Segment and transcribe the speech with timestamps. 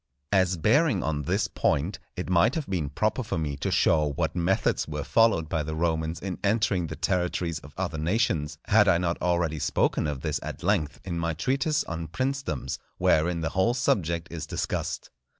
[0.31, 4.35] As bearing on this point, it might have been proper for me to show what
[4.35, 8.97] methods were followed by the Romans in entering the territories of other nations, had I
[8.97, 13.75] not already spoken of this at length in my Treatise on Princedoms, wherein the whole
[13.75, 15.11] subject is discussed.